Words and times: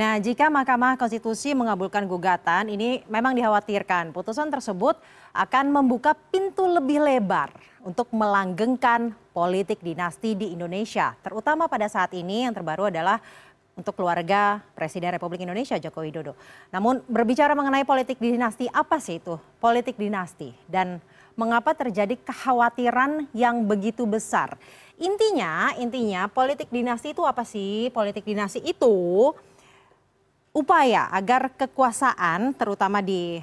Nah, 0.00 0.16
jika 0.16 0.48
Mahkamah 0.48 0.96
Konstitusi 0.96 1.52
mengabulkan 1.52 2.08
gugatan, 2.08 2.72
ini 2.72 3.04
memang 3.04 3.36
dikhawatirkan 3.36 4.16
putusan 4.16 4.48
tersebut 4.48 4.96
akan 5.36 5.68
membuka 5.68 6.16
pintu 6.32 6.64
lebih 6.64 7.04
lebar 7.04 7.52
untuk 7.84 8.08
melanggengkan 8.16 9.12
politik 9.36 9.84
dinasti 9.84 10.32
di 10.32 10.56
Indonesia. 10.56 11.12
Terutama 11.20 11.68
pada 11.68 11.84
saat 11.84 12.16
ini 12.16 12.48
yang 12.48 12.56
terbaru 12.56 12.88
adalah 12.88 13.20
untuk 13.76 13.92
keluarga 13.92 14.64
Presiden 14.72 15.12
Republik 15.12 15.44
Indonesia 15.44 15.76
Joko 15.76 16.00
Widodo. 16.00 16.32
Namun 16.72 17.04
berbicara 17.04 17.52
mengenai 17.52 17.84
politik 17.84 18.16
dinasti, 18.16 18.72
apa 18.72 18.96
sih 19.04 19.20
itu 19.20 19.36
politik 19.60 20.00
dinasti? 20.00 20.56
Dan 20.64 20.96
mengapa 21.36 21.76
terjadi 21.76 22.16
kekhawatiran 22.24 23.28
yang 23.36 23.68
begitu 23.68 24.08
besar? 24.08 24.56
Intinya, 25.00 25.72
intinya 25.80 26.28
politik 26.28 26.68
dinasti 26.68 27.16
itu 27.16 27.24
apa 27.24 27.44
sih? 27.44 27.92
Politik 27.92 28.24
dinasti 28.24 28.60
itu 28.60 29.32
upaya 30.50 31.06
agar 31.14 31.54
kekuasaan 31.54 32.54
terutama 32.58 32.98
di 32.98 33.38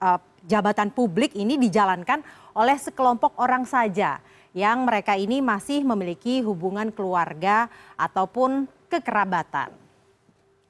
uh, 0.00 0.20
jabatan 0.44 0.92
publik 0.92 1.32
ini 1.34 1.56
dijalankan 1.56 2.20
oleh 2.56 2.76
sekelompok 2.76 3.36
orang 3.40 3.64
saja 3.64 4.20
yang 4.56 4.88
mereka 4.88 5.12
ini 5.16 5.44
masih 5.44 5.84
memiliki 5.84 6.40
hubungan 6.40 6.88
keluarga 6.88 7.68
ataupun 8.00 8.64
kekerabatan. 8.88 9.68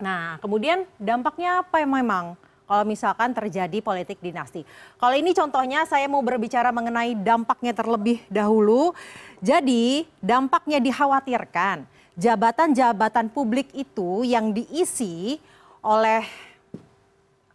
Nah, 0.03 0.43
kemudian 0.43 0.83
dampaknya 0.99 1.63
apa 1.63 1.79
yang 1.79 1.95
memang 1.95 2.35
kalau 2.67 2.83
misalkan 2.83 3.31
terjadi 3.31 3.79
politik 3.79 4.19
dinasti. 4.19 4.67
Kalau 4.99 5.15
ini 5.15 5.31
contohnya 5.31 5.87
saya 5.87 6.11
mau 6.11 6.19
berbicara 6.19 6.75
mengenai 6.75 7.15
dampaknya 7.15 7.71
terlebih 7.71 8.27
dahulu. 8.27 8.91
Jadi, 9.39 10.03
dampaknya 10.19 10.83
dikhawatirkan 10.83 11.87
jabatan-jabatan 12.19 13.31
publik 13.31 13.71
itu 13.77 14.27
yang 14.27 14.51
diisi 14.51 15.39
oleh 15.87 16.27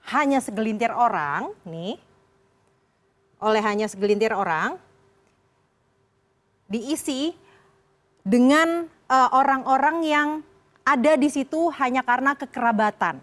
hanya 0.08 0.40
segelintir 0.40 0.96
orang, 0.96 1.52
nih, 1.68 2.00
oleh 3.44 3.60
hanya 3.60 3.92
segelintir 3.92 4.32
orang, 4.32 4.80
diisi 6.72 7.36
dengan 8.24 8.88
eh, 8.88 9.30
orang-orang 9.36 9.98
uh, 10.00 10.08
yang 10.08 10.30
ada 10.88 11.20
di 11.20 11.28
situ 11.28 11.68
hanya 11.76 12.08
karena 12.08 12.32
kekerabatan, 12.40 13.20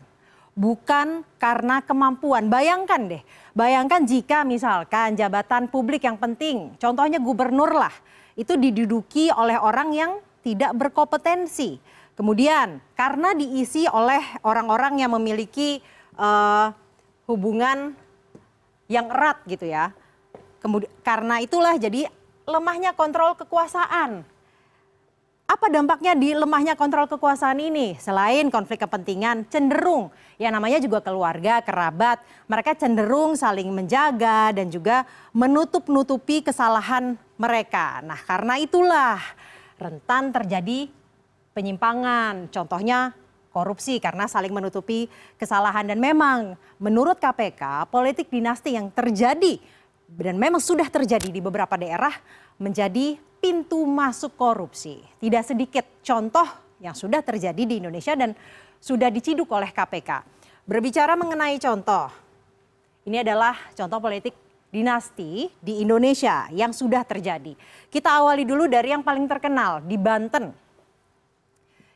bukan 0.53 1.25
karena 1.41 1.81
kemampuan. 1.81 2.53
Bayangkan 2.53 3.09
deh, 3.09 3.23
bayangkan 3.57 4.05
jika 4.05 4.45
misalkan 4.45 5.17
jabatan 5.17 5.73
publik 5.73 6.05
yang 6.05 6.21
penting, 6.21 6.77
contohnya 6.77 7.17
gubernur 7.17 7.73
lah, 7.73 7.95
itu 8.37 8.61
diduduki 8.61 9.33
oleh 9.33 9.57
orang 9.57 9.89
yang 9.97 10.13
tidak 10.45 10.77
berkompetensi 10.77 11.81
Kemudian 12.19 12.83
karena 12.99 13.31
diisi 13.31 13.87
oleh 13.87 14.19
orang-orang 14.43 14.99
yang 14.99 15.15
memiliki 15.15 15.79
uh, 16.19 16.75
hubungan 17.31 17.95
yang 18.91 19.07
erat 19.07 19.39
gitu 19.47 19.71
ya. 19.71 19.95
Kemudian 20.59 20.91
karena 21.07 21.39
itulah 21.39 21.79
jadi 21.79 22.11
lemahnya 22.43 22.91
kontrol 22.99 23.39
kekuasaan. 23.39 24.27
Apa 25.49 25.71
dampaknya 25.71 26.19
di 26.19 26.35
lemahnya 26.35 26.75
kontrol 26.75 27.07
kekuasaan 27.07 27.63
ini? 27.63 27.95
Selain 28.03 28.51
konflik 28.51 28.83
kepentingan, 28.83 29.47
cenderung 29.47 30.11
ya 30.43 30.51
namanya 30.51 30.83
juga 30.83 30.99
keluarga, 30.99 31.63
kerabat, 31.63 32.19
mereka 32.51 32.75
cenderung 32.75 33.39
saling 33.39 33.71
menjaga 33.71 34.51
dan 34.53 34.69
juga 34.69 35.07
menutup-nutupi 35.31 36.43
kesalahan 36.43 37.15
mereka. 37.39 38.03
Nah, 38.03 38.19
karena 38.27 38.59
itulah 38.59 39.23
rentan 39.79 40.35
terjadi 40.35 40.91
penyimpangan, 41.59 42.47
contohnya 42.55 43.11
korupsi 43.51 43.99
karena 43.99 44.31
saling 44.31 44.55
menutupi 44.55 45.11
kesalahan 45.35 45.91
dan 45.91 45.99
memang 45.99 46.55
menurut 46.79 47.19
KPK 47.19 47.91
politik 47.91 48.31
dinasti 48.31 48.79
yang 48.79 48.95
terjadi 48.95 49.59
dan 50.07 50.39
memang 50.39 50.63
sudah 50.63 50.87
terjadi 50.87 51.27
di 51.27 51.43
beberapa 51.43 51.75
daerah 51.75 52.15
menjadi 52.63 53.19
pintu 53.43 53.83
masuk 53.83 54.39
korupsi. 54.39 55.03
Tidak 55.19 55.43
sedikit 55.43 55.85
contoh 56.07 56.47
yang 56.79 56.95
sudah 56.95 57.19
terjadi 57.27 57.59
di 57.67 57.83
Indonesia 57.83 58.15
dan 58.15 58.39
sudah 58.79 59.11
diciduk 59.11 59.51
oleh 59.51 59.75
KPK. 59.75 60.23
Berbicara 60.63 61.19
mengenai 61.19 61.59
contoh, 61.59 62.07
ini 63.03 63.19
adalah 63.19 63.59
contoh 63.75 63.99
politik 63.99 64.37
dinasti 64.69 65.49
di 65.59 65.81
Indonesia 65.83 66.47
yang 66.55 66.71
sudah 66.71 67.03
terjadi. 67.03 67.57
Kita 67.89 68.21
awali 68.21 68.45
dulu 68.45 68.69
dari 68.69 68.93
yang 68.93 69.03
paling 69.03 69.25
terkenal 69.27 69.83
di 69.83 69.97
Banten 69.97 70.68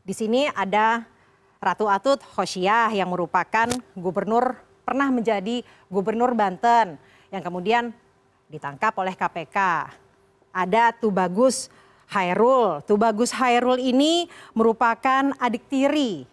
di 0.02 0.14
sini 0.14 0.50
ada 0.50 1.06
Ratu 1.62 1.86
Atut 1.86 2.18
Hosyiah 2.34 2.90
yang 2.90 3.10
merupakan 3.14 3.70
gubernur 3.94 4.58
pernah 4.82 5.08
menjadi 5.14 5.62
gubernur 5.86 6.34
Banten 6.34 6.98
yang 7.30 7.42
kemudian 7.42 7.94
ditangkap 8.50 8.90
oleh 8.98 9.14
KPK. 9.14 9.88
Ada 10.50 10.90
Tubagus 10.90 11.70
Hairul. 12.10 12.82
Tubagus 12.82 13.30
Hairul 13.30 13.78
ini 13.78 14.26
merupakan 14.52 15.32
adik 15.38 15.70
tiri 15.70 16.26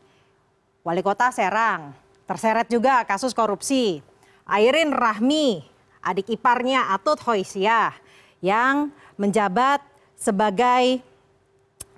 wali 0.84 1.06
kota 1.06 1.30
Serang. 1.30 1.94
Terseret 2.25 2.69
juga 2.69 3.06
kasus 3.06 3.34
korupsi. 3.34 4.01
Airin 4.50 4.94
Rahmi, 4.94 5.62
adik 6.01 6.34
iparnya 6.34 6.90
Atut 6.94 7.22
Hoisiah 7.22 7.94
yang 8.41 8.90
menjabat 9.13 9.81
sebagai 10.18 11.06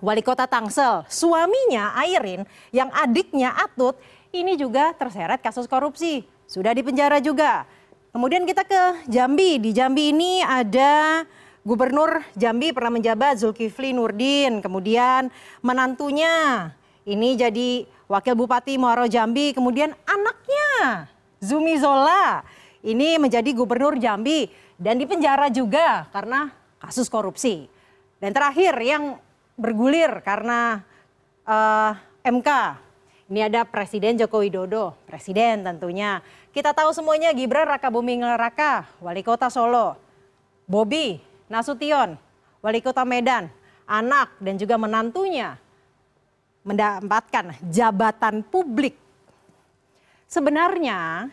wali 0.01 0.25
kota 0.25 0.49
Tangsel. 0.49 1.05
Suaminya 1.07 1.95
Airin 1.95 2.43
yang 2.73 2.89
adiknya 2.91 3.53
Atut 3.55 3.95
ini 4.33 4.57
juga 4.57 4.91
terseret 4.97 5.39
kasus 5.39 5.69
korupsi. 5.69 6.25
Sudah 6.49 6.75
dipenjara 6.75 7.23
juga. 7.23 7.63
Kemudian 8.11 8.43
kita 8.43 8.67
ke 8.67 9.07
Jambi. 9.07 9.61
Di 9.61 9.71
Jambi 9.71 10.11
ini 10.11 10.43
ada 10.43 11.23
Gubernur 11.63 12.25
Jambi 12.35 12.75
pernah 12.75 12.99
menjabat 12.99 13.39
Zulkifli 13.39 13.95
Nurdin. 13.95 14.59
Kemudian 14.59 15.31
menantunya 15.63 16.67
ini 17.07 17.39
jadi 17.39 17.87
Wakil 18.11 18.35
Bupati 18.35 18.75
Muaro 18.75 19.07
Jambi. 19.07 19.55
Kemudian 19.55 19.95
anaknya 20.03 21.07
Zumi 21.39 21.79
Zola 21.79 22.43
ini 22.83 23.15
menjadi 23.15 23.47
Gubernur 23.55 23.95
Jambi 23.95 24.51
dan 24.75 24.99
dipenjara 24.99 25.47
juga 25.47 26.09
karena 26.11 26.51
kasus 26.83 27.07
korupsi. 27.07 27.69
Dan 28.19 28.35
terakhir 28.35 28.75
yang 28.81 29.17
bergulir 29.61 30.25
karena 30.25 30.81
uh, 31.45 31.93
eh, 32.25 32.33
MK. 32.33 32.49
Ini 33.31 33.47
ada 33.47 33.63
Presiden 33.63 34.19
Joko 34.19 34.43
Widodo, 34.43 34.97
Presiden 35.07 35.63
tentunya. 35.63 36.19
Kita 36.51 36.75
tahu 36.75 36.91
semuanya 36.91 37.31
Gibran 37.31 37.63
Raka 37.63 37.87
Buming 37.87 38.27
Raka, 38.27 38.89
Wali 38.99 39.23
Kota 39.23 39.47
Solo. 39.47 39.95
Bobi 40.67 41.15
Nasution, 41.47 42.19
Wali 42.59 42.79
Kota 42.83 43.07
Medan, 43.07 43.47
anak 43.87 44.35
dan 44.39 44.55
juga 44.59 44.75
menantunya 44.75 45.55
mendapatkan 46.63 47.57
jabatan 47.71 48.45
publik. 48.45 48.95
Sebenarnya 50.31 51.27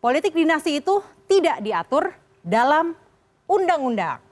politik 0.00 0.32
dinasti 0.32 0.80
itu 0.80 1.04
tidak 1.28 1.60
diatur 1.60 2.12
dalam 2.40 2.96
undang-undang. 3.44 4.31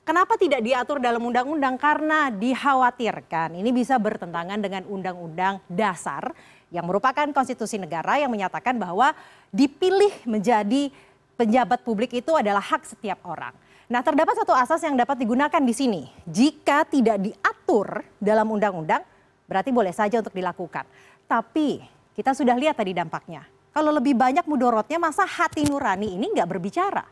Kenapa 0.00 0.34
tidak 0.40 0.64
diatur 0.64 0.98
dalam 0.98 1.22
undang-undang? 1.22 1.76
Karena 1.76 2.32
dikhawatirkan 2.32 3.54
ini 3.54 3.70
bisa 3.70 4.00
bertentangan 4.00 4.58
dengan 4.58 4.82
undang-undang 4.88 5.60
dasar 5.68 6.32
yang 6.72 6.86
merupakan 6.86 7.26
konstitusi 7.34 7.76
negara 7.76 8.16
yang 8.16 8.32
menyatakan 8.32 8.78
bahwa 8.80 9.12
dipilih 9.52 10.10
menjadi 10.24 10.88
penjabat 11.36 11.82
publik 11.84 12.10
itu 12.16 12.32
adalah 12.32 12.62
hak 12.62 12.86
setiap 12.86 13.20
orang. 13.26 13.52
Nah, 13.90 14.06
terdapat 14.06 14.38
satu 14.38 14.54
asas 14.54 14.86
yang 14.86 14.94
dapat 14.94 15.18
digunakan 15.18 15.58
di 15.58 15.74
sini. 15.74 16.02
Jika 16.22 16.86
tidak 16.86 17.18
diatur 17.26 18.06
dalam 18.22 18.46
undang-undang, 18.54 19.02
berarti 19.50 19.74
boleh 19.74 19.90
saja 19.90 20.22
untuk 20.22 20.30
dilakukan. 20.30 20.86
Tapi 21.26 21.82
kita 22.14 22.30
sudah 22.38 22.54
lihat 22.54 22.78
tadi 22.78 22.94
dampaknya. 22.94 23.42
Kalau 23.74 23.90
lebih 23.90 24.14
banyak 24.14 24.46
mudorotnya, 24.46 25.02
masa 25.02 25.26
hati 25.26 25.66
nurani 25.66 26.14
ini 26.14 26.30
nggak 26.30 26.48
berbicara? 26.50 27.02